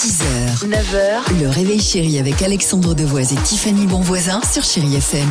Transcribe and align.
6h, 0.00 0.66
9h, 0.66 1.42
le 1.42 1.48
réveil 1.50 1.78
chéri 1.78 2.18
avec 2.18 2.40
Alexandre 2.40 2.94
Devoise 2.94 3.34
et 3.34 3.36
Tiffany 3.36 3.86
Bonvoisin 3.86 4.40
sur 4.50 4.62
Chéri 4.64 4.96
FM. 4.96 5.28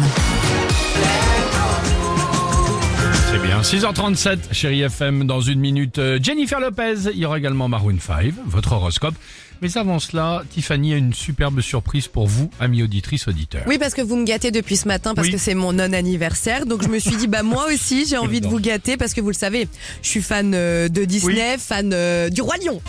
C'est 3.31 3.41
bien. 3.41 3.61
6h37, 3.61 4.37
chérie 4.51 4.81
FM, 4.81 5.25
dans 5.25 5.41
une 5.41 5.59
minute. 5.59 5.97
euh, 5.97 6.19
Jennifer 6.21 6.59
Lopez, 6.59 7.09
il 7.13 7.17
y 7.19 7.25
aura 7.25 7.39
également 7.39 7.67
Maroon 7.67 7.97
5, 7.99 8.31
votre 8.45 8.73
horoscope. 8.73 9.15
Mais 9.61 9.75
avant 9.75 9.97
cela, 9.97 10.43
Tiffany 10.51 10.93
a 10.93 10.97
une 10.97 11.13
superbe 11.13 11.61
surprise 11.61 12.07
pour 12.07 12.27
vous, 12.27 12.51
amis 12.59 12.83
auditrices, 12.83 13.27
auditeurs. 13.27 13.63
Oui, 13.65 13.79
parce 13.79 13.95
que 13.95 14.01
vous 14.03 14.15
me 14.17 14.23
gâtez 14.23 14.51
depuis 14.51 14.77
ce 14.77 14.87
matin 14.87 15.15
parce 15.15 15.27
Oui. 15.27 15.33
que 15.33 15.39
c'est 15.39 15.55
mon 15.55 15.73
non-anniversaire. 15.73 16.67
Donc 16.67 16.83
je 16.83 16.89
me 16.89 16.99
suis 16.99 17.15
dit, 17.17 17.27
bah 17.27 17.41
moi 17.43 17.65
aussi, 17.73 18.05
j'ai 18.05 18.17
envie 18.17 18.39
de 18.39 18.47
vous 18.47 18.59
gâter 18.59 18.97
parce 18.97 19.13
que 19.15 19.21
vous 19.21 19.29
le 19.29 19.33
savez, 19.33 19.67
je 20.03 20.09
suis 20.09 20.21
fan 20.21 20.53
euh, 20.53 20.87
de 20.89 21.05
Disney, 21.05 21.57
fan 21.57 21.89
euh, 21.91 22.29
du 22.29 22.41
Roi 22.41 22.55
Lion. 22.63 22.79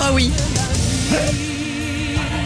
Ah 0.00 0.12
oui. 0.12 0.30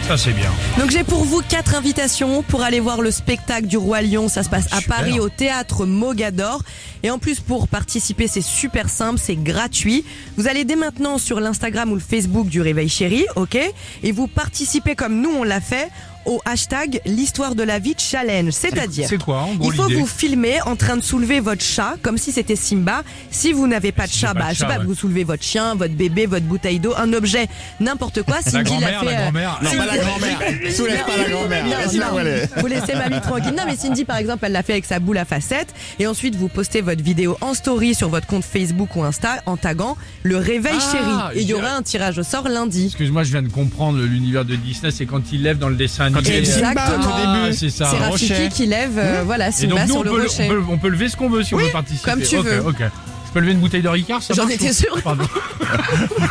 Ça, 0.07 0.17
c'est 0.17 0.31
bien. 0.31 0.49
Donc 0.79 0.89
j'ai 0.89 1.03
pour 1.03 1.25
vous 1.25 1.41
quatre 1.41 1.75
invitations 1.75 2.41
pour 2.41 2.61
aller 2.61 2.79
voir 2.79 3.01
le 3.01 3.11
spectacle 3.11 3.67
du 3.67 3.77
Roi 3.77 4.01
Lion. 4.01 4.29
Ça 4.29 4.43
se 4.43 4.49
passe 4.49 4.67
à 4.71 4.79
Super. 4.79 4.97
Paris 4.97 5.19
au 5.19 5.27
théâtre 5.27 5.85
Mogador. 5.85 6.61
Et 7.03 7.11
en 7.11 7.19
plus 7.19 7.39
pour 7.39 7.67
participer, 7.67 8.27
c'est 8.27 8.41
super 8.41 8.89
simple, 8.89 9.19
c'est 9.21 9.35
gratuit. 9.35 10.03
Vous 10.37 10.47
allez 10.47 10.65
dès 10.65 10.75
maintenant 10.75 11.17
sur 11.17 11.39
l'Instagram 11.39 11.91
ou 11.91 11.95
le 11.95 12.01
Facebook 12.01 12.47
du 12.47 12.61
Réveil 12.61 12.89
Chéri, 12.89 13.25
ok? 13.35 13.57
Et 14.03 14.11
vous 14.11 14.27
participez 14.27 14.95
comme 14.95 15.21
nous 15.21 15.31
on 15.31 15.43
l'a 15.43 15.61
fait 15.61 15.89
au 16.27 16.41
hashtag 16.45 16.99
l'histoire 17.05 17.55
de 17.55 17.63
la 17.63 17.79
vie 17.79 17.95
challenge. 17.97 18.51
C'est-à-dire 18.51 19.07
C'est 19.07 19.17
quoi, 19.21 19.39
en 19.39 19.55
gros, 19.55 19.71
il 19.71 19.75
faut 19.75 19.89
vous 19.89 20.05
filmer 20.05 20.61
en 20.63 20.75
train 20.75 20.97
de 20.97 21.01
soulever 21.01 21.39
votre 21.39 21.63
chat 21.63 21.95
comme 22.01 22.17
si 22.17 22.31
c'était 22.31 22.57
Simba. 22.57 23.03
Si 23.31 23.53
vous 23.53 23.65
n'avez 23.65 23.93
pas 23.93 24.07
de 24.07 24.11
Si 24.11 24.19
chat, 24.19 24.33
bah, 24.33 24.47
je 24.51 24.59
sais 24.59 24.65
pas, 24.65 24.77
ouais. 24.79 24.85
vous 24.85 24.93
soulevez 24.93 25.23
votre 25.23 25.43
chien, 25.43 25.75
votre 25.75 25.93
bébé, 25.93 26.25
votre 26.25 26.45
bouteille 26.45 26.79
d'eau, 26.79 26.93
un 26.97 27.13
objet, 27.13 27.47
n'importe 27.79 28.23
quoi. 28.23 28.35
La 28.35 28.41
Cindy 28.41 28.71
l'a 28.71 28.91
grand-mère, 28.91 29.03
la 29.05 29.11
euh, 29.11 29.21
grand-mère. 29.23 29.59
Non, 29.61 29.69
Cindy- 29.69 29.77
pas 29.77 29.85
la 29.85 29.97
grand-mère. 30.03 30.39
Soulève 30.75 31.05
pas 31.05 31.17
la 31.17 31.29
grand-mère. 31.29 32.47
Vous 32.57 32.67
laissez 32.67 32.95
mamie 32.95 33.21
tranquille. 33.21 33.53
Non, 33.57 33.63
mais 33.65 33.77
Cindy, 33.77 34.03
par 34.03 34.17
exemple, 34.17 34.43
elle 34.45 34.51
l'a 34.51 34.63
fait 34.63 34.73
avec 34.73 34.85
sa 34.85 34.99
boule 34.99 35.17
à 35.17 35.25
facettes. 35.25 35.73
Et 35.97 36.07
ensuite, 36.07 36.35
vous 36.35 36.49
postez 36.49 36.81
votre 36.81 36.96
vidéo 37.01 37.37
en 37.41 37.53
story 37.53 37.95
sur 37.95 38.09
votre 38.09 38.27
compte 38.27 38.43
Facebook 38.43 38.95
ou 38.95 39.03
Insta 39.03 39.41
en 39.45 39.57
taguant 39.57 39.97
le 40.23 40.37
réveil 40.37 40.73
Ah, 40.77 40.91
chéri. 40.91 41.39
Et 41.39 41.41
il 41.41 41.47
y 41.47 41.53
aura 41.53 41.71
un 41.75 41.81
tirage 41.81 42.17
au 42.17 42.23
sort 42.23 42.47
lundi. 42.49 42.85
Excuse-moi, 42.87 43.23
je 43.23 43.31
viens 43.31 43.41
de 43.43 43.49
comprendre 43.49 43.99
l'univers 43.99 44.45
de 44.45 44.55
Disney, 44.55 44.91
c'est 44.91 45.05
quand 45.05 45.31
il 45.31 45.43
lève 45.43 45.57
dans 45.57 45.69
le 45.69 45.75
dessin 45.75 46.11
Quand 46.11 46.19
animé. 46.19 46.37
Exactement. 46.37 46.97
au 46.97 47.17
début. 47.17 47.49
Ah, 47.49 47.53
c'est 47.53 47.69
ça. 47.69 47.87
C'est 47.91 47.97
Rafiki 47.97 48.49
qui 48.49 48.65
lève, 48.65 48.97
euh, 48.97 49.23
voilà, 49.25 49.49
Et 49.49 49.51
Simba 49.51 49.85
sur 49.85 49.97
on 49.97 50.03
le 50.03 50.11
peut, 50.11 50.21
rocher. 50.23 50.45
on, 50.45 50.49
peut, 50.49 50.63
on 50.71 50.77
peut 50.77 50.89
lever 50.89 51.09
ce 51.09 51.17
qu'on 51.17 51.29
veut 51.29 51.43
si 51.43 51.53
on 51.55 51.57
veut 51.57 51.69
participer. 51.71 52.11
comme 52.11 52.21
tu 52.21 52.37
veux. 52.37 52.59
ok. 52.65 52.81
Je 53.27 53.31
peux 53.33 53.39
lever 53.41 53.51
une 53.51 53.59
bouteille 53.59 53.81
de 53.81 53.89
Ricard 53.89 54.23
ça 54.23 54.33
J'en 54.33 54.47
étais. 54.47 54.71
Pardon. 55.03 55.25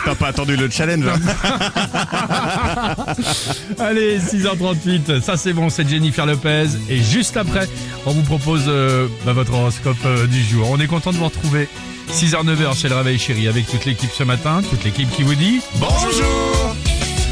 T'as 0.05 0.15
pas 0.15 0.29
attendu 0.29 0.57
le 0.57 0.71
challenge 0.71 1.05
hein 1.07 1.19
Allez, 3.79 4.19
6h38, 4.19 5.21
ça 5.21 5.37
c'est 5.37 5.53
bon, 5.53 5.71
c'est 5.71 5.89
Jennifer 5.89 6.27
Lopez. 6.27 6.67
Et 6.89 6.99
juste 6.99 7.37
après, 7.37 7.69
on 8.07 8.13
vous 8.13 8.23
propose 8.23 8.65
euh, 8.69 9.09
bah, 9.25 9.33
votre 9.33 9.53
horoscope 9.53 9.97
euh, 10.05 10.27
du 10.27 10.43
jour. 10.43 10.69
On 10.71 10.81
est 10.81 10.87
content 10.87 11.13
de 11.13 11.17
vous 11.17 11.27
retrouver. 11.27 11.69
6h, 12.13 12.45
9h 12.45 12.77
chez 12.79 12.89
le 12.89 12.95
Réveil 12.95 13.19
Chéri 13.19 13.49
avec 13.49 13.67
toute 13.69 13.85
l'équipe 13.85 14.11
ce 14.17 14.23
matin, 14.23 14.63
toute 14.71 14.85
l'équipe 14.85 15.11
qui 15.11 15.23
vous 15.23 15.35
dit 15.35 15.61
Bonjour 15.77 16.77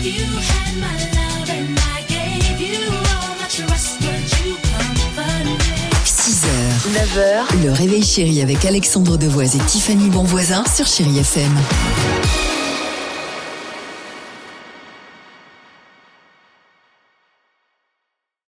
You 0.02 0.12
had 0.12 0.74
my 0.76 0.92
love 1.14 1.50
and 1.50 1.78
I 1.78 2.02
gave 2.08 2.60
you 2.60 2.90
all 2.90 3.34
my 3.38 3.46
trust, 3.48 4.00
but 4.00 4.44
you 4.44 4.56
comfort 4.56 5.44
me. 5.44 5.56
6h, 6.04 6.46
9h, 6.92 7.64
le 7.64 7.72
réveil 7.72 8.02
chéri 8.02 8.42
avec 8.42 8.64
Alexandre 8.64 9.16
Devoise 9.16 9.54
et 9.54 9.60
Tiffany 9.60 10.10
Bonvoisin 10.10 10.64
sur 10.74 10.86
Chéri 10.86 11.18
FM. 11.20 11.52